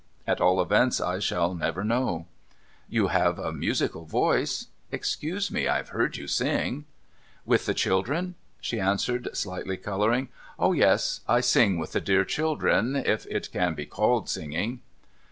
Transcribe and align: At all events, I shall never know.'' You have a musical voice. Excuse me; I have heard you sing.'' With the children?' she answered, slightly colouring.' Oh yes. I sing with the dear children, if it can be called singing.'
At 0.25 0.41
all 0.41 0.59
events, 0.59 0.99
I 0.99 1.19
shall 1.19 1.53
never 1.53 1.83
know.'' 1.83 2.25
You 2.97 3.09
have 3.09 3.37
a 3.37 3.53
musical 3.53 4.05
voice. 4.05 4.65
Excuse 4.91 5.51
me; 5.51 5.67
I 5.67 5.77
have 5.77 5.89
heard 5.89 6.17
you 6.17 6.27
sing.'' 6.27 6.85
With 7.51 7.67
the 7.67 7.75
children?' 7.75 8.33
she 8.59 8.79
answered, 8.79 9.29
slightly 9.37 9.77
colouring.' 9.77 10.29
Oh 10.57 10.71
yes. 10.71 11.21
I 11.27 11.39
sing 11.41 11.77
with 11.77 11.91
the 11.91 12.01
dear 12.01 12.25
children, 12.25 12.95
if 12.95 13.27
it 13.27 13.51
can 13.51 13.75
be 13.75 13.85
called 13.85 14.27
singing.' 14.27 14.79